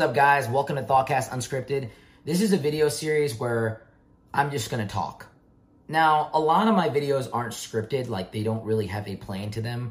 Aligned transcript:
What's 0.00 0.10
up, 0.10 0.14
guys? 0.14 0.48
Welcome 0.48 0.76
to 0.76 0.82
Thoughtcast 0.82 1.30
Unscripted. 1.30 1.90
This 2.24 2.40
is 2.40 2.52
a 2.52 2.56
video 2.56 2.88
series 2.88 3.36
where 3.36 3.82
I'm 4.32 4.52
just 4.52 4.70
gonna 4.70 4.86
talk. 4.86 5.26
Now, 5.88 6.30
a 6.34 6.38
lot 6.38 6.68
of 6.68 6.76
my 6.76 6.88
videos 6.88 7.28
aren't 7.32 7.52
scripted, 7.52 8.08
like 8.08 8.30
they 8.30 8.44
don't 8.44 8.64
really 8.64 8.86
have 8.86 9.08
a 9.08 9.16
plan 9.16 9.50
to 9.50 9.60
them. 9.60 9.90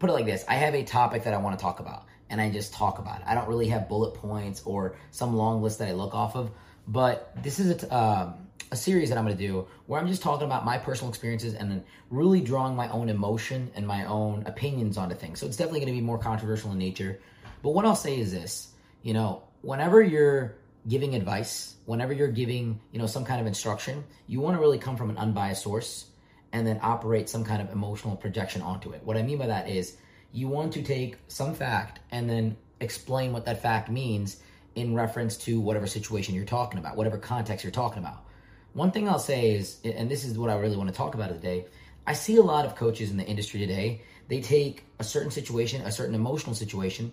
Put 0.00 0.10
it 0.10 0.12
like 0.12 0.26
this 0.26 0.44
I 0.48 0.54
have 0.54 0.74
a 0.74 0.82
topic 0.82 1.22
that 1.22 1.34
I 1.34 1.36
wanna 1.36 1.56
talk 1.56 1.78
about, 1.78 2.06
and 2.28 2.40
I 2.40 2.50
just 2.50 2.72
talk 2.72 2.98
about 2.98 3.20
it. 3.20 3.26
I 3.28 3.36
don't 3.36 3.46
really 3.46 3.68
have 3.68 3.88
bullet 3.88 4.14
points 4.14 4.60
or 4.64 4.96
some 5.12 5.36
long 5.36 5.62
list 5.62 5.78
that 5.78 5.86
I 5.86 5.92
look 5.92 6.14
off 6.16 6.34
of, 6.34 6.50
but 6.88 7.32
this 7.40 7.60
is 7.60 7.84
a, 7.84 7.96
um, 7.96 8.34
a 8.72 8.76
series 8.76 9.08
that 9.10 9.18
I'm 9.18 9.24
gonna 9.24 9.36
do 9.36 9.68
where 9.86 10.00
I'm 10.00 10.08
just 10.08 10.20
talking 10.20 10.46
about 10.46 10.64
my 10.64 10.78
personal 10.78 11.10
experiences 11.10 11.54
and 11.54 11.70
then 11.70 11.84
really 12.10 12.40
drawing 12.40 12.74
my 12.74 12.88
own 12.88 13.08
emotion 13.08 13.70
and 13.76 13.86
my 13.86 14.04
own 14.06 14.42
opinions 14.46 14.98
onto 14.98 15.14
things. 15.14 15.38
So 15.38 15.46
it's 15.46 15.56
definitely 15.56 15.78
gonna 15.78 15.92
be 15.92 16.00
more 16.00 16.18
controversial 16.18 16.72
in 16.72 16.78
nature. 16.78 17.20
But 17.62 17.70
what 17.70 17.84
I'll 17.84 17.94
say 17.94 18.18
is 18.18 18.32
this 18.32 18.72
you 19.02 19.14
know, 19.14 19.42
whenever 19.62 20.02
you're 20.02 20.56
giving 20.86 21.14
advice, 21.14 21.74
whenever 21.86 22.12
you're 22.12 22.28
giving, 22.28 22.80
you 22.92 22.98
know, 22.98 23.06
some 23.06 23.24
kind 23.24 23.40
of 23.40 23.46
instruction, 23.46 24.04
you 24.26 24.40
want 24.40 24.56
to 24.56 24.60
really 24.60 24.78
come 24.78 24.96
from 24.96 25.10
an 25.10 25.18
unbiased 25.18 25.62
source 25.62 26.06
and 26.52 26.66
then 26.66 26.80
operate 26.82 27.28
some 27.28 27.44
kind 27.44 27.60
of 27.60 27.70
emotional 27.70 28.16
projection 28.16 28.62
onto 28.62 28.92
it. 28.92 29.02
What 29.04 29.16
I 29.16 29.22
mean 29.22 29.38
by 29.38 29.48
that 29.48 29.68
is 29.68 29.96
you 30.32 30.48
want 30.48 30.72
to 30.74 30.82
take 30.82 31.16
some 31.28 31.54
fact 31.54 32.00
and 32.10 32.28
then 32.28 32.56
explain 32.80 33.32
what 33.32 33.44
that 33.46 33.60
fact 33.60 33.90
means 33.90 34.38
in 34.74 34.94
reference 34.94 35.36
to 35.36 35.60
whatever 35.60 35.86
situation 35.86 36.34
you're 36.34 36.44
talking 36.44 36.78
about, 36.78 36.96
whatever 36.96 37.18
context 37.18 37.64
you're 37.64 37.70
talking 37.70 37.98
about. 37.98 38.24
One 38.72 38.90
thing 38.92 39.08
I'll 39.08 39.18
say 39.18 39.54
is, 39.54 39.78
and 39.84 40.10
this 40.10 40.24
is 40.24 40.38
what 40.38 40.50
I 40.50 40.54
really 40.54 40.76
want 40.76 40.88
to 40.88 40.94
talk 40.94 41.14
about 41.14 41.30
today, 41.30 41.66
I 42.06 42.12
see 42.12 42.36
a 42.36 42.42
lot 42.42 42.64
of 42.64 42.76
coaches 42.76 43.10
in 43.10 43.16
the 43.16 43.24
industry 43.24 43.60
today. 43.60 44.02
They 44.28 44.40
take 44.40 44.84
a 44.98 45.04
certain 45.04 45.30
situation, 45.30 45.82
a 45.82 45.90
certain 45.90 46.14
emotional 46.14 46.54
situation, 46.54 47.12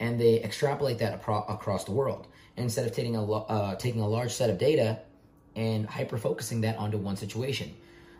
and 0.00 0.20
they 0.20 0.42
extrapolate 0.42 0.98
that 0.98 1.22
apro- 1.22 1.48
across 1.52 1.84
the 1.84 1.92
world 1.92 2.26
instead 2.56 2.86
of 2.86 2.92
taking 2.92 3.16
a 3.16 3.24
lo- 3.24 3.46
uh, 3.48 3.74
taking 3.76 4.00
a 4.00 4.08
large 4.08 4.32
set 4.32 4.50
of 4.50 4.58
data 4.58 5.00
and 5.54 5.86
hyper 5.86 6.18
focusing 6.18 6.60
that 6.62 6.76
onto 6.76 6.98
one 6.98 7.16
situation. 7.16 7.74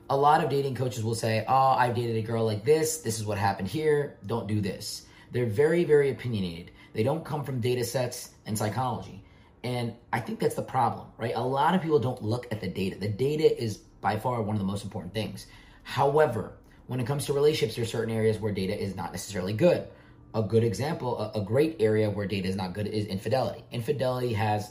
A 0.08 0.16
lot 0.16 0.42
of 0.42 0.48
dating 0.48 0.74
coaches 0.74 1.02
will 1.04 1.14
say, 1.14 1.44
"Oh, 1.48 1.74
I've 1.78 1.94
dated 1.94 2.16
a 2.16 2.22
girl 2.22 2.44
like 2.44 2.64
this. 2.64 2.98
This 2.98 3.18
is 3.18 3.26
what 3.26 3.38
happened 3.38 3.68
here. 3.68 4.16
Don't 4.26 4.46
do 4.46 4.60
this." 4.60 5.06
They're 5.32 5.46
very, 5.46 5.84
very 5.84 6.10
opinionated. 6.10 6.70
They 6.92 7.02
don't 7.02 7.24
come 7.24 7.44
from 7.44 7.60
data 7.60 7.84
sets 7.84 8.30
and 8.46 8.56
psychology. 8.56 9.22
And 9.64 9.94
I 10.12 10.20
think 10.20 10.38
that's 10.38 10.54
the 10.54 10.62
problem, 10.62 11.08
right? 11.18 11.34
A 11.34 11.42
lot 11.42 11.74
of 11.74 11.82
people 11.82 11.98
don't 11.98 12.22
look 12.22 12.46
at 12.52 12.60
the 12.60 12.68
data. 12.68 12.96
The 12.98 13.08
data 13.08 13.60
is 13.60 13.78
by 14.00 14.16
far 14.16 14.40
one 14.40 14.54
of 14.54 14.60
the 14.60 14.66
most 14.66 14.84
important 14.84 15.12
things. 15.12 15.46
However, 15.82 16.52
when 16.86 17.00
it 17.00 17.06
comes 17.06 17.26
to 17.26 17.32
relationships, 17.32 17.74
there 17.74 17.82
are 17.82 17.88
certain 17.88 18.14
areas 18.14 18.38
where 18.38 18.52
data 18.52 18.80
is 18.80 18.94
not 18.94 19.10
necessarily 19.10 19.52
good 19.52 19.88
a 20.34 20.42
good 20.42 20.64
example, 20.64 21.18
a, 21.18 21.40
a, 21.40 21.42
great 21.42 21.76
area 21.80 22.10
where 22.10 22.26
data 22.26 22.48
is 22.48 22.56
not 22.56 22.74
good 22.74 22.86
is 22.86 23.06
infidelity. 23.06 23.64
Infidelity 23.70 24.32
has 24.34 24.70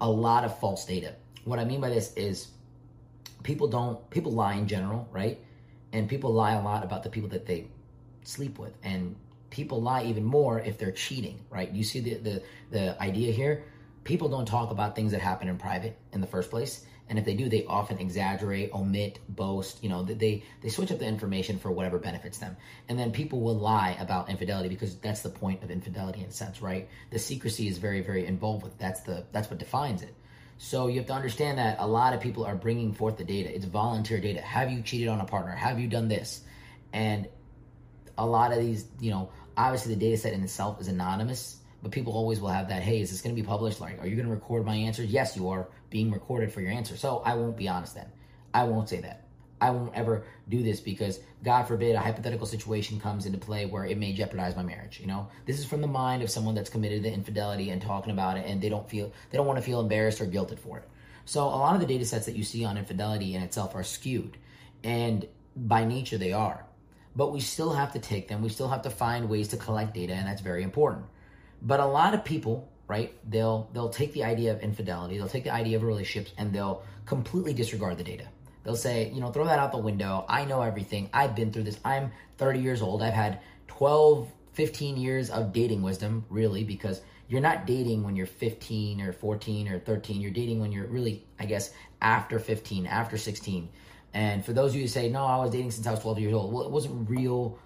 a 0.00 0.10
lot 0.10 0.44
of 0.44 0.58
false 0.58 0.84
data. 0.84 1.14
What 1.44 1.58
I 1.58 1.64
mean 1.64 1.80
by 1.80 1.88
this 1.88 2.12
is 2.14 2.48
people 3.42 3.68
don't 3.68 4.08
people 4.10 4.32
lie 4.32 4.54
in 4.54 4.66
general, 4.66 5.08
right? 5.10 5.38
And 5.92 6.08
people 6.08 6.32
lie 6.32 6.52
a 6.52 6.62
lot 6.62 6.84
about 6.84 7.02
the 7.02 7.10
people 7.10 7.28
that 7.30 7.46
they 7.46 7.68
sleep 8.22 8.58
with. 8.58 8.74
And 8.82 9.16
people 9.50 9.80
lie 9.80 10.04
even 10.04 10.24
more 10.24 10.60
if 10.60 10.78
they're 10.78 10.92
cheating, 10.92 11.44
right? 11.50 11.70
You 11.70 11.84
see 11.84 12.00
the 12.00 12.14
the, 12.14 12.42
the 12.70 13.02
idea 13.02 13.32
here? 13.32 13.64
People 14.04 14.28
don't 14.28 14.46
talk 14.46 14.70
about 14.70 14.96
things 14.96 15.12
that 15.12 15.20
happen 15.20 15.48
in 15.48 15.56
private 15.58 15.96
in 16.12 16.20
the 16.20 16.26
first 16.26 16.50
place 16.50 16.86
and 17.12 17.18
if 17.18 17.26
they 17.26 17.34
do 17.34 17.46
they 17.46 17.66
often 17.66 17.98
exaggerate 17.98 18.72
omit 18.72 19.18
boast 19.28 19.84
you 19.84 19.90
know 19.90 20.02
they 20.02 20.42
they 20.62 20.68
switch 20.70 20.90
up 20.90 20.98
the 20.98 21.04
information 21.04 21.58
for 21.58 21.70
whatever 21.70 21.98
benefits 21.98 22.38
them. 22.38 22.56
And 22.88 22.98
then 22.98 23.12
people 23.12 23.42
will 23.42 23.58
lie 23.58 23.98
about 24.00 24.30
infidelity 24.30 24.70
because 24.70 24.96
that's 24.96 25.20
the 25.20 25.28
point 25.28 25.62
of 25.62 25.70
infidelity 25.70 26.20
in 26.20 26.30
a 26.30 26.32
sense 26.32 26.62
right? 26.62 26.88
The 27.10 27.18
secrecy 27.18 27.68
is 27.68 27.76
very 27.76 28.00
very 28.00 28.24
involved 28.24 28.62
with 28.62 28.78
that's 28.78 29.02
the 29.02 29.26
that's 29.30 29.50
what 29.50 29.58
defines 29.58 30.00
it. 30.00 30.14
So 30.56 30.86
you 30.86 31.00
have 31.00 31.06
to 31.08 31.12
understand 31.12 31.58
that 31.58 31.76
a 31.80 31.86
lot 31.86 32.14
of 32.14 32.20
people 32.22 32.46
are 32.46 32.54
bringing 32.54 32.94
forth 32.94 33.18
the 33.18 33.24
data. 33.24 33.54
It's 33.54 33.66
volunteer 33.66 34.18
data. 34.18 34.40
Have 34.40 34.72
you 34.72 34.80
cheated 34.80 35.08
on 35.08 35.20
a 35.20 35.26
partner? 35.26 35.52
Have 35.52 35.78
you 35.78 35.88
done 35.88 36.08
this? 36.08 36.40
And 36.94 37.28
a 38.16 38.24
lot 38.24 38.52
of 38.52 38.58
these 38.58 38.86
you 39.00 39.10
know 39.10 39.28
obviously 39.54 39.92
the 39.94 40.00
data 40.00 40.16
set 40.16 40.32
in 40.32 40.42
itself 40.42 40.80
is 40.80 40.88
anonymous 40.88 41.58
but 41.82 41.90
people 41.90 42.12
always 42.12 42.40
will 42.40 42.48
have 42.48 42.68
that 42.68 42.82
hey 42.82 43.00
is 43.00 43.10
this 43.10 43.20
going 43.20 43.34
to 43.34 43.40
be 43.40 43.46
published? 43.46 43.80
Like 43.80 44.00
are 44.00 44.06
you 44.06 44.16
going 44.16 44.28
to 44.28 44.34
record 44.34 44.64
my 44.64 44.74
answers? 44.74 45.10
Yes 45.10 45.36
you 45.36 45.48
are 45.48 45.68
being 45.90 46.10
recorded 46.10 46.52
for 46.52 46.60
your 46.60 46.70
answer. 46.70 46.96
So 46.96 47.22
i 47.24 47.34
won't 47.34 47.56
be 47.56 47.68
honest 47.68 47.94
then. 47.94 48.06
I 48.54 48.64
won't 48.64 48.88
say 48.88 49.00
that. 49.00 49.26
I 49.60 49.70
won't 49.70 49.94
ever 49.94 50.24
do 50.48 50.62
this 50.62 50.80
because 50.80 51.20
god 51.44 51.64
forbid 51.64 51.94
a 51.94 52.00
hypothetical 52.00 52.46
situation 52.46 53.00
comes 53.00 53.26
into 53.26 53.38
play 53.38 53.66
where 53.66 53.84
it 53.84 53.98
may 53.98 54.12
jeopardize 54.12 54.56
my 54.56 54.62
marriage 54.62 55.00
you 55.00 55.06
know? 55.06 55.28
This 55.46 55.58
is 55.58 55.64
from 55.64 55.80
the 55.80 55.86
mind 55.86 56.22
of 56.22 56.30
someone 56.30 56.54
that's 56.54 56.70
committed 56.70 57.02
to 57.02 57.12
infidelity 57.12 57.70
and 57.70 57.82
talking 57.82 58.12
about 58.12 58.36
it 58.36 58.46
and 58.46 58.60
they 58.60 58.68
don't 58.68 58.88
feel 58.88 59.12
they 59.30 59.38
don't 59.38 59.46
want 59.46 59.58
to 59.58 59.64
feel 59.64 59.80
embarrassed 59.80 60.20
or 60.20 60.26
guilted 60.26 60.58
for 60.58 60.78
it. 60.78 60.88
So 61.24 61.44
a 61.44 61.60
lot 61.64 61.74
of 61.74 61.80
the 61.80 61.86
data 61.86 62.04
sets 62.04 62.26
that 62.26 62.36
you 62.36 62.44
see 62.44 62.64
on 62.64 62.76
infidelity 62.76 63.34
in 63.34 63.42
itself 63.42 63.74
are 63.74 63.84
skewed 63.84 64.36
and 64.84 65.26
by 65.56 65.84
nature 65.84 66.18
they 66.18 66.32
are. 66.32 66.64
But 67.14 67.30
we 67.30 67.40
still 67.40 67.74
have 67.74 67.92
to 67.92 67.98
take 67.98 68.28
them. 68.28 68.40
We 68.40 68.48
still 68.48 68.68
have 68.68 68.82
to 68.82 68.90
find 68.90 69.28
ways 69.28 69.48
to 69.48 69.58
collect 69.58 69.92
data 69.92 70.14
and 70.14 70.26
that's 70.26 70.40
very 70.40 70.62
important 70.62 71.04
but 71.62 71.80
a 71.80 71.86
lot 71.86 72.14
of 72.14 72.24
people, 72.24 72.68
right? 72.88 73.14
They'll 73.28 73.70
they'll 73.72 73.88
take 73.88 74.12
the 74.12 74.24
idea 74.24 74.52
of 74.52 74.60
infidelity, 74.60 75.16
they'll 75.16 75.28
take 75.28 75.44
the 75.44 75.54
idea 75.54 75.76
of 75.76 75.82
relationships, 75.82 76.34
and 76.36 76.52
they'll 76.52 76.82
completely 77.06 77.54
disregard 77.54 77.98
the 77.98 78.04
data. 78.04 78.28
They'll 78.64 78.76
say, 78.76 79.10
you 79.12 79.20
know, 79.20 79.30
throw 79.30 79.44
that 79.44 79.58
out 79.58 79.72
the 79.72 79.78
window. 79.78 80.24
I 80.28 80.44
know 80.44 80.62
everything. 80.62 81.10
I've 81.12 81.34
been 81.34 81.52
through 81.52 81.64
this. 81.64 81.80
I'm 81.84 82.12
30 82.38 82.60
years 82.60 82.80
old. 82.80 83.02
I've 83.02 83.12
had 83.14 83.40
12, 83.66 84.30
15 84.52 84.96
years 84.96 85.30
of 85.30 85.52
dating 85.52 85.82
wisdom, 85.82 86.24
really, 86.30 86.62
because 86.62 87.00
you're 87.28 87.40
not 87.40 87.66
dating 87.66 88.04
when 88.04 88.14
you're 88.14 88.26
15 88.26 89.00
or 89.00 89.12
14 89.12 89.68
or 89.68 89.78
13. 89.80 90.20
You're 90.20 90.30
dating 90.30 90.60
when 90.60 90.70
you're 90.70 90.86
really, 90.86 91.24
I 91.40 91.46
guess, 91.46 91.72
after 92.00 92.38
15, 92.38 92.86
after 92.86 93.16
16. 93.16 93.68
And 94.14 94.44
for 94.44 94.52
those 94.52 94.70
of 94.70 94.76
you 94.76 94.82
who 94.82 94.88
say, 94.88 95.08
no, 95.08 95.24
I 95.24 95.38
was 95.38 95.50
dating 95.50 95.70
since 95.70 95.86
I 95.86 95.90
was 95.90 96.00
12 96.00 96.18
years 96.20 96.34
old, 96.34 96.52
well, 96.52 96.64
it 96.64 96.70
wasn't 96.70 97.08
real 97.08 97.58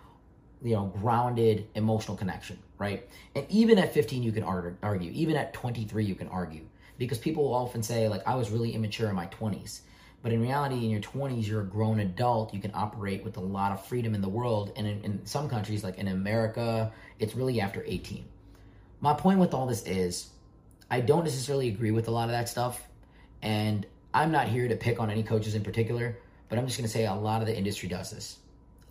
you 0.62 0.75
know, 0.75 0.93
grounded 1.00 1.67
emotional 1.75 2.17
connection, 2.17 2.59
right? 2.78 3.09
And 3.34 3.47
even 3.49 3.78
at 3.78 3.93
15, 3.93 4.22
you 4.22 4.33
can 4.33 4.43
argue. 4.43 5.11
Even 5.12 5.37
at 5.37 5.53
23, 5.53 6.05
you 6.05 6.15
can 6.15 6.28
argue. 6.28 6.65
Because 6.99 7.19
people 7.19 7.44
will 7.44 7.55
often 7.55 7.83
say, 7.83 8.09
like, 8.09 8.27
I 8.27 8.34
was 8.34 8.50
really 8.50 8.72
immature 8.72 9.09
in 9.11 9.17
my 9.17 9.27
20s. 9.27 9.81
But 10.22 10.33
in 10.33 10.41
reality, 10.41 10.77
in 10.77 10.91
your 10.91 11.00
20s, 11.00 11.47
you're 11.47 11.61
a 11.61 11.65
grown 11.65 12.00
adult. 12.00 12.55
You 12.55 12.61
can 12.61 12.72
operate 12.75 13.22
with 13.22 13.37
a 13.37 13.41
lot 13.41 13.72
of 13.72 13.84
freedom 13.84 14.15
in 14.15 14.22
the 14.22 14.28
world. 14.28 14.72
And 14.77 14.87
in, 14.87 15.05
in 15.05 15.27
some 15.27 15.49
countries, 15.49 15.84
like 15.84 15.99
in 15.99 16.09
America, 16.09 16.91
it's 17.19 17.34
really 17.34 17.61
after 17.61 17.84
18. 17.87 18.25
My 19.00 19.12
point 19.12 19.38
with 19.38 19.53
all 19.53 19.67
this 19.67 19.87
is, 19.87 20.31
I 20.91 21.00
don't 21.00 21.25
necessarily 21.25 21.69
agree 21.69 21.91
with 21.91 22.09
a 22.09 22.11
lot 22.11 22.25
of 22.25 22.31
that 22.31 22.49
stuff. 22.49 22.88
And 23.43 23.87
I'm 24.15 24.33
not 24.33 24.49
here 24.49 24.67
to 24.67 24.75
pick 24.75 24.99
on 24.99 25.11
any 25.11 25.23
coaches 25.23 25.55
in 25.55 25.62
particular, 25.62 26.19
but 26.49 26.59
I'm 26.59 26.67
just 26.67 26.78
going 26.78 26.88
to 26.88 26.93
say 26.93 27.05
a 27.05 27.15
lot 27.15 27.43
of 27.43 27.47
the 27.47 27.56
industry 27.56 27.88
does 27.88 28.11
this 28.11 28.38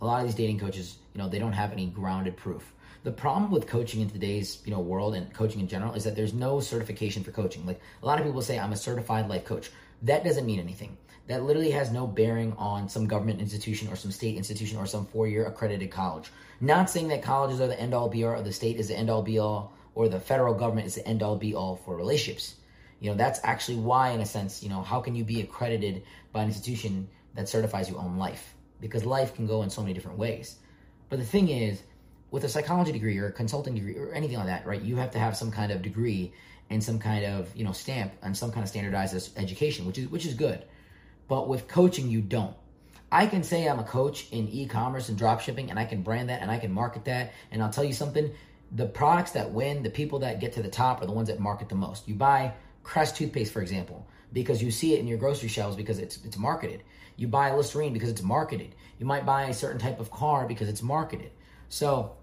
a 0.00 0.04
lot 0.04 0.20
of 0.20 0.26
these 0.26 0.34
dating 0.34 0.60
coaches, 0.60 0.98
you 1.14 1.20
know, 1.20 1.28
they 1.28 1.38
don't 1.38 1.52
have 1.52 1.72
any 1.72 1.86
grounded 1.86 2.36
proof. 2.36 2.72
The 3.04 3.12
problem 3.12 3.50
with 3.50 3.66
coaching 3.66 4.00
in 4.00 4.10
today's, 4.10 4.60
you 4.64 4.72
know, 4.72 4.80
world 4.80 5.14
and 5.14 5.32
coaching 5.32 5.60
in 5.60 5.68
general 5.68 5.94
is 5.94 6.04
that 6.04 6.16
there's 6.16 6.34
no 6.34 6.60
certification 6.60 7.22
for 7.22 7.30
coaching. 7.30 7.64
Like 7.64 7.80
a 8.02 8.06
lot 8.06 8.18
of 8.18 8.26
people 8.26 8.42
say 8.42 8.58
I'm 8.58 8.72
a 8.72 8.76
certified 8.76 9.28
life 9.28 9.44
coach. 9.44 9.70
That 10.02 10.24
doesn't 10.24 10.44
mean 10.44 10.58
anything. 10.58 10.96
That 11.28 11.44
literally 11.44 11.70
has 11.70 11.90
no 11.90 12.06
bearing 12.06 12.52
on 12.54 12.88
some 12.88 13.06
government 13.06 13.40
institution 13.40 13.88
or 13.88 13.96
some 13.96 14.10
state 14.10 14.36
institution 14.36 14.78
or 14.78 14.86
some 14.86 15.06
four-year 15.06 15.46
accredited 15.46 15.90
college. 15.90 16.30
Not 16.60 16.90
saying 16.90 17.08
that 17.08 17.22
colleges 17.22 17.60
are 17.60 17.68
the 17.68 17.80
end 17.80 17.94
all 17.94 18.08
be 18.08 18.24
all 18.24 18.32
or 18.32 18.42
the 18.42 18.52
state 18.52 18.78
is 18.78 18.88
the 18.88 18.96
end 18.96 19.08
all 19.08 19.22
be 19.22 19.38
all 19.38 19.72
or 19.94 20.08
the 20.08 20.20
federal 20.20 20.54
government 20.54 20.86
is 20.86 20.96
the 20.96 21.06
end 21.06 21.22
all 21.22 21.36
be 21.36 21.54
all 21.54 21.76
for 21.76 21.96
relationships. 21.96 22.56
You 22.98 23.10
know, 23.10 23.16
that's 23.16 23.38
actually 23.44 23.78
why 23.78 24.10
in 24.10 24.20
a 24.20 24.26
sense, 24.26 24.62
you 24.62 24.68
know, 24.68 24.82
how 24.82 25.00
can 25.00 25.14
you 25.14 25.22
be 25.22 25.40
accredited 25.42 26.02
by 26.32 26.42
an 26.42 26.48
institution 26.48 27.08
that 27.34 27.48
certifies 27.48 27.88
your 27.88 28.00
own 28.00 28.16
life? 28.16 28.55
Because 28.80 29.04
life 29.04 29.34
can 29.34 29.46
go 29.46 29.62
in 29.62 29.70
so 29.70 29.82
many 29.82 29.94
different 29.94 30.18
ways. 30.18 30.56
But 31.08 31.18
the 31.18 31.24
thing 31.24 31.48
is, 31.48 31.82
with 32.30 32.44
a 32.44 32.48
psychology 32.48 32.92
degree 32.92 33.18
or 33.18 33.28
a 33.28 33.32
consulting 33.32 33.74
degree 33.74 33.96
or 33.96 34.12
anything 34.12 34.36
like 34.36 34.46
that, 34.46 34.66
right? 34.66 34.82
You 34.82 34.96
have 34.96 35.12
to 35.12 35.18
have 35.18 35.36
some 35.36 35.50
kind 35.50 35.72
of 35.72 35.82
degree 35.82 36.32
and 36.68 36.82
some 36.82 36.98
kind 36.98 37.24
of 37.24 37.54
you 37.56 37.64
know 37.64 37.72
stamp 37.72 38.12
and 38.22 38.36
some 38.36 38.50
kind 38.50 38.62
of 38.62 38.68
standardized 38.68 39.30
education, 39.36 39.86
which 39.86 39.98
is 39.98 40.08
which 40.08 40.26
is 40.26 40.34
good. 40.34 40.64
But 41.28 41.48
with 41.48 41.68
coaching, 41.68 42.08
you 42.08 42.20
don't. 42.20 42.54
I 43.10 43.26
can 43.26 43.42
say 43.44 43.68
I'm 43.68 43.78
a 43.78 43.84
coach 43.84 44.28
in 44.32 44.48
e-commerce 44.48 45.08
and 45.08 45.18
dropshipping, 45.18 45.70
and 45.70 45.78
I 45.78 45.84
can 45.84 46.02
brand 46.02 46.28
that 46.28 46.42
and 46.42 46.50
I 46.50 46.58
can 46.58 46.72
market 46.72 47.04
that. 47.04 47.32
And 47.52 47.62
I'll 47.62 47.70
tell 47.70 47.84
you 47.84 47.92
something: 47.92 48.32
the 48.72 48.86
products 48.86 49.32
that 49.32 49.52
win, 49.52 49.82
the 49.82 49.90
people 49.90 50.20
that 50.20 50.40
get 50.40 50.54
to 50.54 50.62
the 50.62 50.68
top, 50.68 51.02
are 51.02 51.06
the 51.06 51.12
ones 51.12 51.28
that 51.28 51.38
market 51.38 51.68
the 51.68 51.76
most. 51.76 52.08
You 52.08 52.14
buy 52.14 52.52
Crest 52.86 53.16
toothpaste, 53.16 53.52
for 53.52 53.60
example, 53.60 54.06
because 54.32 54.62
you 54.62 54.70
see 54.70 54.94
it 54.94 55.00
in 55.00 55.06
your 55.06 55.18
grocery 55.18 55.48
shelves 55.48 55.76
because 55.76 55.98
it's 55.98 56.24
it's 56.24 56.36
marketed. 56.36 56.82
You 57.16 57.28
buy 57.28 57.48
a 57.48 57.56
Listerine 57.56 57.92
because 57.92 58.10
it's 58.10 58.22
marketed. 58.22 58.74
You 58.98 59.06
might 59.06 59.24
buy 59.24 59.44
a 59.44 59.54
certain 59.54 59.78
type 59.78 60.00
of 60.00 60.10
car 60.10 60.46
because 60.46 60.68
it's 60.68 60.82
marketed. 60.82 61.30
So 61.68 62.16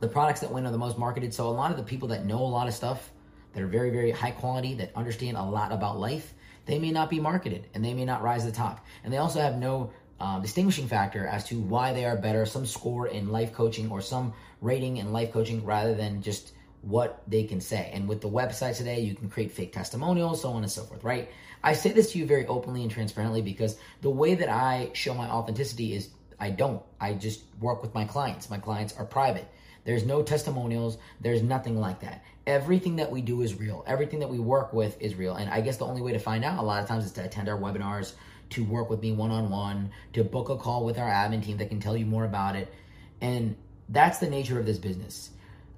the 0.00 0.08
products 0.08 0.40
that 0.40 0.52
win 0.52 0.66
are 0.66 0.72
the 0.72 0.78
most 0.78 0.98
marketed. 0.98 1.32
So 1.32 1.48
a 1.48 1.50
lot 1.50 1.70
of 1.70 1.76
the 1.76 1.82
people 1.82 2.08
that 2.08 2.26
know 2.26 2.38
a 2.38 2.44
lot 2.44 2.68
of 2.68 2.74
stuff 2.74 3.10
that 3.52 3.62
are 3.62 3.66
very, 3.66 3.90
very 3.90 4.10
high 4.10 4.30
quality, 4.30 4.74
that 4.74 4.92
understand 4.94 5.36
a 5.36 5.42
lot 5.42 5.72
about 5.72 5.98
life, 5.98 6.34
they 6.66 6.78
may 6.78 6.90
not 6.90 7.10
be 7.10 7.20
marketed 7.20 7.66
and 7.74 7.84
they 7.84 7.94
may 7.94 8.04
not 8.04 8.22
rise 8.22 8.42
to 8.44 8.50
the 8.50 8.56
top. 8.56 8.84
And 9.04 9.12
they 9.12 9.18
also 9.18 9.40
have 9.40 9.56
no 9.56 9.92
um, 10.20 10.42
distinguishing 10.42 10.86
factor 10.86 11.26
as 11.26 11.44
to 11.48 11.58
why 11.58 11.92
they 11.92 12.04
are 12.04 12.16
better, 12.16 12.46
some 12.46 12.66
score 12.66 13.08
in 13.08 13.28
life 13.30 13.52
coaching 13.52 13.90
or 13.90 14.00
some 14.00 14.34
rating 14.60 14.98
in 14.98 15.12
life 15.12 15.32
coaching 15.32 15.64
rather 15.64 15.94
than 15.94 16.22
just 16.22 16.52
what 16.82 17.22
they 17.28 17.44
can 17.44 17.60
say. 17.60 17.90
And 17.92 18.08
with 18.08 18.20
the 18.20 18.28
website 18.28 18.76
today, 18.76 19.00
you 19.00 19.14
can 19.14 19.28
create 19.28 19.52
fake 19.52 19.72
testimonials, 19.72 20.42
so 20.42 20.50
on 20.50 20.62
and 20.62 20.70
so 20.70 20.82
forth, 20.82 21.04
right? 21.04 21.28
I 21.62 21.74
say 21.74 21.92
this 21.92 22.12
to 22.12 22.18
you 22.18 22.26
very 22.26 22.46
openly 22.46 22.82
and 22.82 22.90
transparently 22.90 23.42
because 23.42 23.76
the 24.00 24.10
way 24.10 24.34
that 24.34 24.48
I 24.48 24.90
show 24.94 25.12
my 25.14 25.28
authenticity 25.28 25.94
is 25.94 26.08
I 26.38 26.50
don't. 26.50 26.82
I 26.98 27.12
just 27.12 27.42
work 27.60 27.82
with 27.82 27.94
my 27.94 28.04
clients. 28.04 28.48
My 28.48 28.58
clients 28.58 28.96
are 28.96 29.04
private. 29.04 29.46
There's 29.84 30.04
no 30.04 30.22
testimonials. 30.22 30.96
There's 31.20 31.42
nothing 31.42 31.78
like 31.78 32.00
that. 32.00 32.24
Everything 32.46 32.96
that 32.96 33.10
we 33.10 33.20
do 33.20 33.42
is 33.42 33.54
real. 33.58 33.84
Everything 33.86 34.20
that 34.20 34.28
we 34.28 34.38
work 34.38 34.72
with 34.72 35.00
is 35.00 35.14
real. 35.14 35.34
And 35.34 35.50
I 35.50 35.60
guess 35.60 35.76
the 35.76 35.86
only 35.86 36.00
way 36.00 36.12
to 36.12 36.18
find 36.18 36.44
out 36.44 36.58
a 36.58 36.62
lot 36.62 36.82
of 36.82 36.88
times 36.88 37.04
is 37.04 37.12
to 37.12 37.24
attend 37.24 37.48
our 37.48 37.58
webinars, 37.58 38.14
to 38.50 38.64
work 38.64 38.88
with 38.88 39.02
me 39.02 39.12
one 39.12 39.30
on 39.30 39.50
one, 39.50 39.90
to 40.14 40.24
book 40.24 40.48
a 40.48 40.56
call 40.56 40.84
with 40.84 40.98
our 40.98 41.08
admin 41.08 41.44
team 41.44 41.58
that 41.58 41.68
can 41.68 41.80
tell 41.80 41.96
you 41.96 42.06
more 42.06 42.24
about 42.24 42.56
it. 42.56 42.72
And 43.20 43.56
that's 43.90 44.18
the 44.18 44.30
nature 44.30 44.58
of 44.58 44.64
this 44.64 44.78
business. 44.78 45.30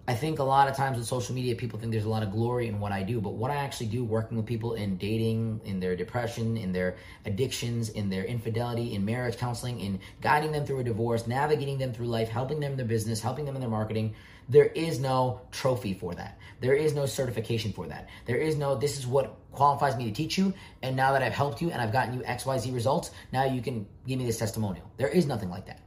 I 0.08 0.14
think 0.14 0.40
a 0.40 0.44
lot 0.44 0.66
of 0.66 0.76
times 0.76 0.98
with 0.98 1.06
social 1.06 1.32
media, 1.32 1.54
people 1.54 1.78
think 1.78 1.92
there's 1.92 2.06
a 2.06 2.08
lot 2.08 2.24
of 2.24 2.32
glory 2.32 2.66
in 2.66 2.80
what 2.80 2.90
I 2.90 3.04
do, 3.04 3.20
but 3.20 3.34
what 3.34 3.52
I 3.52 3.56
actually 3.56 3.86
do 3.86 4.02
working 4.02 4.36
with 4.36 4.46
people 4.46 4.74
in 4.74 4.96
dating, 4.96 5.60
in 5.64 5.78
their 5.78 5.94
depression, 5.94 6.56
in 6.56 6.72
their 6.72 6.96
addictions, 7.24 7.88
in 7.88 8.10
their 8.10 8.24
infidelity, 8.24 8.96
in 8.96 9.04
marriage 9.04 9.36
counseling, 9.36 9.78
in 9.78 10.00
guiding 10.20 10.50
them 10.50 10.66
through 10.66 10.80
a 10.80 10.84
divorce, 10.84 11.28
navigating 11.28 11.78
them 11.78 11.92
through 11.92 12.08
life, 12.08 12.28
helping 12.28 12.58
them 12.58 12.72
in 12.72 12.76
their 12.76 12.86
business, 12.86 13.20
helping 13.20 13.44
them 13.44 13.54
in 13.54 13.60
their 13.60 13.70
marketing, 13.70 14.12
there 14.48 14.66
is 14.66 14.98
no 14.98 15.40
trophy 15.52 15.94
for 15.94 16.16
that. 16.16 16.36
There 16.60 16.74
is 16.74 16.94
no 16.94 17.06
certification 17.06 17.72
for 17.72 17.86
that. 17.86 18.08
There 18.26 18.38
is 18.38 18.56
no, 18.56 18.74
this 18.74 18.98
is 18.98 19.06
what 19.06 19.36
qualifies 19.52 19.96
me 19.96 20.06
to 20.06 20.12
teach 20.12 20.36
you. 20.36 20.52
And 20.82 20.96
now 20.96 21.12
that 21.12 21.22
I've 21.22 21.32
helped 21.32 21.62
you 21.62 21.70
and 21.70 21.80
I've 21.80 21.92
gotten 21.92 22.14
you 22.14 22.20
XYZ 22.22 22.74
results, 22.74 23.12
now 23.32 23.44
you 23.44 23.62
can 23.62 23.86
give 24.08 24.18
me 24.18 24.26
this 24.26 24.38
testimonial. 24.38 24.90
There 24.96 25.08
is 25.08 25.26
nothing 25.26 25.48
like 25.48 25.66
that. 25.66 25.80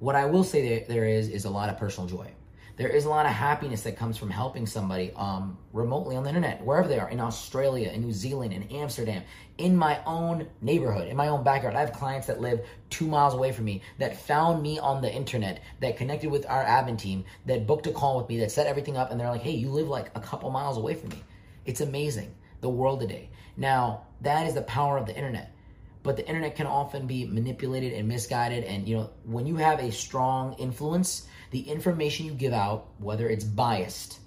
What 0.00 0.16
I 0.16 0.24
will 0.24 0.42
say 0.42 0.84
there 0.88 1.04
is, 1.04 1.28
is 1.28 1.44
a 1.44 1.50
lot 1.50 1.68
of 1.68 1.78
personal 1.78 2.08
joy 2.08 2.32
there 2.76 2.88
is 2.88 3.04
a 3.04 3.08
lot 3.08 3.26
of 3.26 3.32
happiness 3.32 3.82
that 3.82 3.96
comes 3.96 4.16
from 4.16 4.30
helping 4.30 4.66
somebody 4.66 5.12
um, 5.16 5.58
remotely 5.72 6.16
on 6.16 6.22
the 6.22 6.30
internet, 6.30 6.64
wherever 6.64 6.88
they 6.88 6.98
are, 6.98 7.08
in 7.08 7.20
Australia, 7.20 7.90
in 7.90 8.00
New 8.00 8.12
Zealand, 8.12 8.52
in 8.52 8.62
Amsterdam, 8.70 9.22
in 9.58 9.76
my 9.76 10.00
own 10.06 10.46
neighborhood, 10.60 11.08
in 11.08 11.16
my 11.16 11.28
own 11.28 11.44
backyard. 11.44 11.74
I 11.74 11.80
have 11.80 11.92
clients 11.92 12.26
that 12.28 12.40
live 12.40 12.64
two 12.88 13.06
miles 13.06 13.34
away 13.34 13.52
from 13.52 13.66
me 13.66 13.82
that 13.98 14.16
found 14.16 14.62
me 14.62 14.78
on 14.78 15.02
the 15.02 15.12
internet, 15.12 15.60
that 15.80 15.96
connected 15.96 16.30
with 16.30 16.46
our 16.48 16.64
admin 16.64 16.98
team, 16.98 17.24
that 17.46 17.66
booked 17.66 17.86
a 17.86 17.92
call 17.92 18.18
with 18.18 18.28
me, 18.28 18.38
that 18.40 18.50
set 18.50 18.66
everything 18.66 18.96
up, 18.96 19.10
and 19.10 19.20
they're 19.20 19.28
like, 19.28 19.42
hey, 19.42 19.52
you 19.52 19.68
live 19.68 19.88
like 19.88 20.10
a 20.14 20.20
couple 20.20 20.50
miles 20.50 20.78
away 20.78 20.94
from 20.94 21.10
me. 21.10 21.22
It's 21.66 21.82
amazing, 21.82 22.34
the 22.62 22.70
world 22.70 23.00
today. 23.00 23.28
Now, 23.56 24.06
that 24.22 24.46
is 24.46 24.54
the 24.54 24.62
power 24.62 24.96
of 24.96 25.06
the 25.06 25.14
internet 25.14 25.54
but 26.02 26.16
the 26.16 26.26
internet 26.26 26.56
can 26.56 26.66
often 26.66 27.06
be 27.06 27.24
manipulated 27.24 27.92
and 27.92 28.08
misguided 28.08 28.64
and 28.64 28.88
you 28.88 28.96
know 28.96 29.10
when 29.24 29.46
you 29.46 29.56
have 29.56 29.80
a 29.80 29.90
strong 29.92 30.54
influence 30.54 31.26
the 31.52 31.60
information 31.60 32.26
you 32.26 32.32
give 32.32 32.54
out, 32.54 32.88
whether 32.98 33.28
it's 33.28 33.44
biased, 33.44 34.18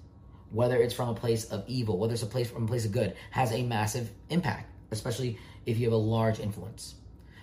whether 0.52 0.78
it's 0.78 0.94
from 0.94 1.10
a 1.10 1.14
place 1.14 1.46
of 1.46 1.66
evil, 1.68 1.98
whether 1.98 2.14
it's 2.14 2.24
a 2.24 2.28
place 2.28 2.50
from 2.50 2.64
a 2.64 2.68
place 2.68 2.86
of 2.86 2.92
good, 2.92 3.16
has 3.32 3.52
a 3.52 3.64
massive 3.64 4.10
impact, 4.30 4.72
especially 4.92 5.38
if 5.66 5.78
you 5.78 5.86
have 5.86 5.94
a 5.94 5.98
large 5.98 6.40
influence. 6.40 6.96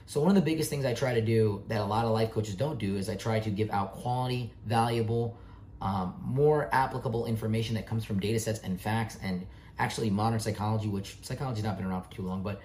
So 0.06 0.20
one 0.20 0.30
of 0.30 0.36
the 0.36 0.42
biggest 0.42 0.70
things 0.70 0.84
I 0.84 0.94
try 0.94 1.14
to 1.14 1.20
do 1.20 1.64
that 1.66 1.80
a 1.80 1.84
lot 1.84 2.04
of 2.04 2.12
life 2.12 2.30
coaches 2.30 2.54
don't 2.54 2.78
do 2.78 2.96
is 2.96 3.08
I 3.08 3.16
try 3.16 3.40
to 3.40 3.50
give 3.50 3.70
out 3.70 3.92
quality, 3.92 4.52
valuable, 4.66 5.36
um, 5.80 6.14
more 6.24 6.72
applicable 6.72 7.26
information 7.26 7.74
that 7.74 7.86
comes 7.86 8.04
from 8.04 8.20
data 8.20 8.38
sets 8.38 8.60
and 8.60 8.80
facts 8.80 9.18
and 9.20 9.46
actually 9.80 10.10
modern 10.10 10.38
psychology, 10.38 10.88
which 10.88 11.16
psychology's 11.22 11.64
not 11.64 11.76
been 11.76 11.86
around 11.86 12.02
for 12.02 12.12
too 12.12 12.22
long, 12.22 12.42
but 12.42 12.60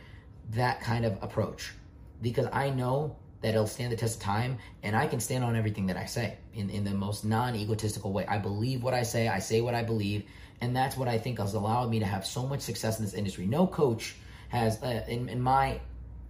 that 0.52 0.82
kind 0.82 1.06
of 1.06 1.18
approach. 1.22 1.74
Because 2.22 2.48
I 2.52 2.70
know 2.70 3.16
that 3.42 3.50
it'll 3.50 3.68
stand 3.68 3.92
the 3.92 3.96
test 3.96 4.18
of 4.18 4.24
time 4.24 4.58
and 4.84 4.96
I 4.96 5.08
can 5.08 5.20
stand 5.20 5.44
on 5.44 5.56
everything 5.56 5.88
that 5.88 5.98
I 5.98 6.06
say 6.06 6.38
in, 6.54 6.70
in 6.70 6.84
the 6.84 6.92
most 6.92 7.24
non 7.24 7.56
egotistical 7.56 8.12
way. 8.12 8.26
I 8.26 8.38
believe 8.38 8.84
what 8.84 8.94
I 8.94 9.04
say, 9.04 9.28
I 9.28 9.40
say 9.40 9.62
what 9.62 9.76
I 9.76 9.84
believe, 9.84 10.24
and 10.62 10.76
that's 10.76 10.98
what 10.98 11.08
I 11.08 11.18
think 11.18 11.40
has 11.40 11.54
allowed 11.54 11.90
me 11.90 12.00
to 12.00 12.06
have 12.06 12.26
so 12.26 12.48
much 12.48 12.62
success 12.62 12.98
in 13.00 13.06
this 13.06 13.14
industry. 13.14 13.46
No 13.46 13.68
coach 13.68 14.16
has, 14.50 14.82
uh, 14.82 15.06
in, 15.08 15.30
in 15.30 15.42
my 15.42 15.80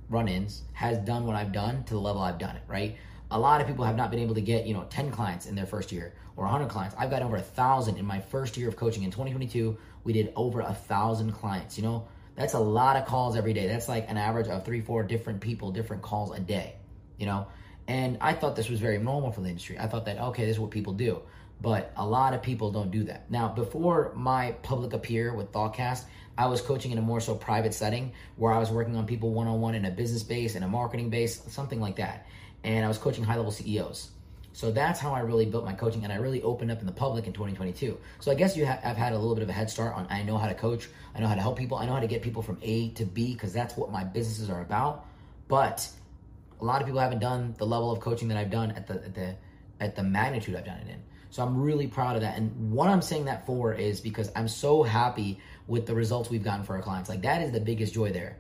run 0.10 0.28
ins, 0.28 0.64
has 0.74 0.98
done 1.00 1.26
what 1.26 1.36
I've 1.36 1.52
done 1.52 1.84
to 1.86 1.94
the 1.94 2.00
level 2.00 2.22
I've 2.22 2.40
done 2.40 2.56
it, 2.56 2.64
right? 2.68 2.98
A 3.32 3.40
lot 3.40 3.62
of 3.62 3.68
people 3.68 3.86
have 3.86 3.96
not 3.96 4.10
been 4.10 4.20
able 4.20 4.36
to 4.36 4.42
get, 4.42 4.66
you 4.66 4.74
know, 4.74 4.86
10 4.90 5.12
clients 5.12 5.46
in 5.46 5.56
their 5.56 5.66
first 5.66 5.92
year 5.92 6.14
or 6.36 6.46
100 6.46 6.70
clients. 6.70 6.96
I've 6.98 7.10
got 7.10 7.22
over 7.22 7.36
a 7.36 7.42
thousand 7.42 7.98
in 7.98 8.06
my 8.06 8.20
first 8.20 8.58
year 8.58 8.70
of 8.70 8.76
coaching. 8.76 9.04
In 9.04 9.12
2022, 9.12 9.78
we 10.04 10.14
did 10.14 10.32
over 10.36 10.62
a 10.62 10.74
thousand 10.74 11.34
clients. 11.34 11.78
You 11.78 11.84
know, 11.84 12.08
that's 12.38 12.54
a 12.54 12.60
lot 12.60 12.96
of 12.96 13.06
calls 13.06 13.36
every 13.36 13.52
day. 13.52 13.68
That's 13.68 13.90
like 13.90 14.10
an 14.10 14.16
average 14.16 14.48
of 14.48 14.64
three, 14.64 14.80
four 14.80 15.04
different 15.04 15.42
people, 15.42 15.72
different 15.72 16.02
calls 16.02 16.34
a 16.34 16.40
day 16.40 16.76
you 17.18 17.26
know? 17.26 17.48
And 17.88 18.18
I 18.22 18.34
thought 18.34 18.56
this 18.56 18.70
was 18.70 18.80
very 18.80 18.98
normal 18.98 19.32
for 19.32 19.42
the 19.42 19.50
industry. 19.50 19.78
I 19.80 19.88
thought 19.88 20.06
that, 20.06 20.20
okay, 20.20 20.46
this 20.46 20.56
is 20.56 20.60
what 20.60 20.72
people 20.72 20.94
do. 20.94 21.22
But 21.62 21.92
a 21.98 22.06
lot 22.06 22.34
of 22.34 22.44
people 22.44 22.72
don't 22.72 22.92
do 22.92 23.06
that. 23.06 23.32
Now, 23.32 23.48
before 23.48 24.12
my 24.16 24.52
public 24.62 24.94
appear 24.94 25.34
with 25.34 25.52
ThoughtCast, 25.52 26.04
I 26.38 26.46
was 26.48 26.62
coaching 26.62 26.92
in 26.92 26.98
a 27.00 27.02
more 27.02 27.20
so 27.20 27.34
private 27.34 27.74
setting 27.74 28.12
where 28.36 28.54
I 28.54 28.60
was 28.60 28.70
working 28.70 28.96
on 28.96 29.08
people 29.08 29.34
one 29.34 29.48
on 29.48 29.60
one 29.60 29.74
in 29.74 29.86
a 29.86 29.92
business 29.92 30.22
base, 30.22 30.56
in 30.56 30.62
a 30.62 30.68
marketing 30.68 31.10
base, 31.10 31.42
something 31.48 31.80
like 31.80 31.96
that. 31.96 32.28
And 32.64 32.86
I 32.86 32.88
was 32.88 33.00
coaching 33.00 33.24
high 33.24 33.38
level 33.38 33.52
CEOs. 33.52 34.12
So 34.58 34.72
that's 34.72 35.00
how 35.00 35.14
I 35.14 35.20
really 35.20 35.46
built 35.46 35.66
my 35.66 35.74
coaching, 35.74 36.04
and 36.04 36.12
I 36.12 36.16
really 36.16 36.42
opened 36.42 36.72
up 36.72 36.80
in 36.80 36.88
the 36.88 36.92
public 36.92 37.28
in 37.28 37.34
2022. 37.34 37.96
So 38.20 38.32
I 38.32 38.34
guess 38.34 38.58
you 38.58 38.66
have 38.66 38.80
I've 38.84 38.98
had 38.98 39.14
a 39.14 39.16
little 39.20 39.36
bit 39.36 39.44
of 39.44 39.50
a 39.50 39.54
head 39.54 39.70
start 39.70 39.96
on 39.96 40.08
I 40.10 40.24
know 40.24 40.36
how 40.40 40.48
to 40.48 40.56
coach, 40.56 40.90
I 41.14 41.20
know 41.20 41.28
how 41.28 41.36
to 41.36 41.42
help 41.42 41.60
people, 41.60 41.78
I 41.78 41.86
know 41.86 41.94
how 41.94 42.00
to 42.00 42.08
get 42.08 42.24
people 42.24 42.42
from 42.42 42.58
A 42.64 42.90
to 42.94 43.06
B 43.06 43.34
because 43.34 43.54
that's 43.54 43.78
what 43.78 43.92
my 43.92 44.04
businesses 44.04 44.50
are 44.50 44.62
about. 44.62 45.06
But 45.48 45.88
a 46.60 46.66
lot 46.66 46.82
of 46.82 46.88
people 46.88 47.00
haven't 47.00 47.20
done 47.20 47.54
the 47.60 47.68
level 47.68 47.92
of 47.92 48.00
coaching 48.00 48.30
that 48.30 48.38
I've 48.38 48.50
done 48.50 48.72
at 48.72 48.88
the 48.88 48.96
at 48.96 49.14
the 49.14 49.36
at 49.80 49.96
the 49.96 50.02
magnitude 50.02 50.56
I've 50.56 50.66
done 50.66 50.80
it 50.80 50.90
in. 50.90 51.04
So 51.30 51.44
I'm 51.44 51.62
really 51.62 51.86
proud 51.86 52.16
of 52.16 52.24
that. 52.24 52.36
And 52.36 52.72
what 52.72 52.90
I'm 52.90 53.04
saying 53.04 53.26
that 53.26 53.46
for 53.46 53.76
is 53.76 54.02
because 54.02 54.32
I'm 54.36 54.48
so 54.48 54.82
happy 54.82 55.40
with 55.68 55.86
the 55.86 55.94
results 55.94 56.32
we've 56.32 56.44
gotten 56.44 56.66
for 56.66 56.76
our 56.76 56.82
clients. 56.82 57.10
Like 57.10 57.22
that 57.22 57.44
is 57.44 57.52
the 57.52 57.60
biggest 57.60 57.94
joy 57.94 58.12
there. 58.12 58.38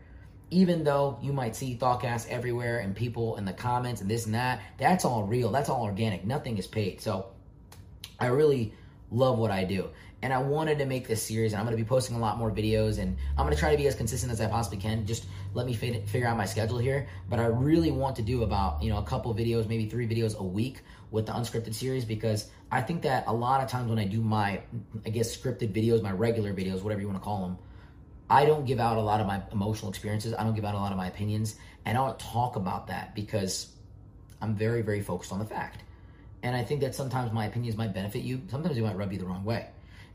Even 0.50 0.84
though 0.84 1.20
you 1.22 1.34
might 1.34 1.56
see 1.56 1.76
ThoughtCast 1.76 2.30
everywhere 2.30 2.80
and 2.80 2.96
people 2.96 3.36
in 3.36 3.46
the 3.46 3.54
comments 3.54 4.02
and 4.02 4.10
this 4.10 4.26
and 4.26 4.36
that, 4.36 4.62
that's 4.78 5.04
all 5.04 5.24
real. 5.24 5.52
That's 5.52 5.70
all 5.70 5.84
organic. 5.84 6.26
Nothing 6.26 6.58
is 6.58 6.68
paid. 6.68 7.02
So 7.02 7.28
I 8.20 8.28
really 8.28 8.74
love 9.12 9.38
what 9.38 9.52
I 9.52 9.64
do. 9.64 9.90
And 10.22 10.34
I 10.34 10.40
wanted 10.40 10.80
to 10.80 10.86
make 10.86 11.08
this 11.08 11.22
series, 11.22 11.54
and 11.54 11.60
I'm 11.60 11.66
going 11.66 11.78
to 11.78 11.84
be 11.84 11.88
posting 11.88 12.16
a 12.16 12.20
lot 12.20 12.40
more 12.40 12.50
videos, 12.50 12.98
and 12.98 13.16
I'm 13.38 13.46
going 13.46 13.54
to 13.54 13.60
try 13.60 13.70
to 13.70 13.78
be 13.78 13.86
as 13.86 13.94
consistent 13.94 14.32
as 14.32 14.42
I 14.42 14.48
possibly 14.48 14.80
can. 14.80 15.06
Just 15.06 15.28
let 15.54 15.68
me 15.68 15.74
figure 15.74 16.28
out 16.28 16.36
my 16.36 16.46
schedule 16.46 16.80
here. 16.80 17.08
But 17.30 17.40
I 17.40 17.46
really 17.46 17.92
want 17.92 18.16
to 18.16 18.24
do 18.24 18.42
about 18.42 18.82
you 18.82 18.90
know 18.90 18.98
a 18.98 19.04
couple 19.04 19.34
videos, 19.36 19.68
maybe 19.68 19.86
three 19.86 20.08
videos 20.08 20.36
a 20.38 20.44
week 20.44 20.82
with 21.12 21.28
the 21.28 21.34
unscripted 21.34 21.74
series 21.74 22.04
because 22.04 22.50
I 22.72 22.82
think 22.82 23.04
that 23.04 23.26
a 23.28 23.34
lot 23.34 23.64
of 23.64 23.70
times 23.70 23.90
when 23.90 24.00
I 24.00 24.06
do 24.06 24.22
my, 24.22 24.62
I 25.06 25.10
guess 25.10 25.36
scripted 25.36 25.72
videos, 25.72 26.02
my 26.02 26.12
regular 26.12 26.54
videos, 26.54 26.82
whatever 26.82 27.02
you 27.02 27.08
want 27.08 27.20
to 27.20 27.24
call 27.24 27.42
them, 27.44 27.58
I 28.30 28.46
don't 28.46 28.66
give 28.66 28.80
out 28.80 28.98
a 28.98 29.02
lot 29.02 29.22
of 29.22 29.28
my 29.28 29.42
emotional 29.52 29.90
experiences. 29.90 30.34
I 30.34 30.44
don't 30.44 30.54
give 30.54 30.66
out 30.66 30.76
a 30.76 30.78
lot 30.78 30.92
of 30.92 30.98
my 30.98 31.08
opinions, 31.08 31.56
and 31.86 31.98
I 31.98 32.06
don't 32.06 32.20
talk 32.20 32.56
about 32.56 32.88
that 32.88 33.16
because 33.16 33.68
I'm 34.42 34.56
very, 34.56 34.82
very 34.82 35.02
focused 35.02 35.32
on 35.32 35.40
the 35.40 35.46
fact. 35.46 35.84
And 36.44 36.56
I 36.56 36.64
think 36.64 36.82
that 36.82 36.94
sometimes 36.94 37.32
my 37.32 37.46
opinions 37.46 37.78
might 37.78 37.94
benefit 37.94 38.24
you. 38.24 38.42
Sometimes 38.50 38.76
they 38.76 38.82
might 38.82 38.98
rub 38.98 39.12
you 39.12 39.20
the 39.20 39.26
wrong 39.26 39.44
way. 39.44 39.68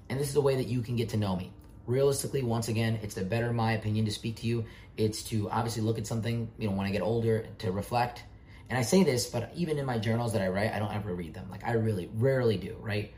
And 0.09 0.21
this 0.21 0.29
is 0.29 0.37
a 0.37 0.41
way 0.41 0.57
that 0.57 0.67
you 0.67 0.83
can 0.83 0.97
get 0.97 1.09
to 1.11 1.17
know 1.17 1.35
me. 1.35 1.53
Realistically, 1.87 2.43
once 2.43 2.69
again, 2.69 2.99
it's 3.03 3.15
to 3.15 3.25
better 3.25 3.53
my 3.53 3.73
opinion 3.73 4.05
to 4.05 4.11
speak 4.11 4.37
to 4.37 4.47
you. 4.47 4.67
It's 4.97 5.23
to 5.25 5.51
obviously 5.51 5.83
look 5.83 5.99
at 5.99 6.07
something, 6.07 6.51
you 6.59 6.69
know, 6.69 6.77
when 6.77 6.87
I 6.87 6.91
get 6.91 7.03
older 7.03 7.47
to 7.59 7.73
reflect. 7.73 8.23
And 8.69 8.79
I 8.79 8.83
say 8.83 9.03
this, 9.03 9.27
but 9.27 9.51
even 9.55 9.79
in 9.79 9.87
my 9.87 9.99
journals 9.99 10.33
that 10.35 10.43
I 10.43 10.49
write, 10.49 10.73
I 10.73 10.79
don't 10.79 10.95
ever 10.95 11.15
read 11.15 11.35
them. 11.35 11.49
Like 11.51 11.67
I 11.67 11.73
really 11.73 12.09
rarely 12.15 12.57
do, 12.57 12.77
right? 12.81 13.13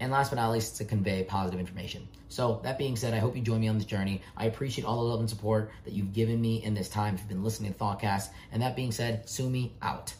And 0.00 0.12
last 0.12 0.30
but 0.30 0.36
not 0.36 0.52
least, 0.52 0.76
to 0.76 0.84
convey 0.84 1.24
positive 1.24 1.58
information. 1.58 2.06
So 2.28 2.60
that 2.64 2.78
being 2.78 2.96
said, 2.96 3.14
I 3.14 3.18
hope 3.18 3.36
you 3.36 3.42
join 3.42 3.60
me 3.60 3.68
on 3.68 3.76
this 3.76 3.86
journey. 3.86 4.20
I 4.36 4.46
appreciate 4.46 4.84
all 4.84 4.96
the 4.96 5.10
love 5.10 5.20
and 5.20 5.30
support 5.30 5.70
that 5.84 5.94
you've 5.94 6.12
given 6.12 6.40
me 6.40 6.62
in 6.62 6.74
this 6.74 6.88
time. 6.88 7.14
If 7.14 7.20
you've 7.20 7.28
been 7.28 7.44
listening 7.44 7.72
to 7.72 7.78
ThoughtCast. 7.78 8.28
And 8.52 8.60
that 8.62 8.76
being 8.76 8.92
said, 8.92 9.28
Sumi 9.28 9.72
out. 9.80 10.12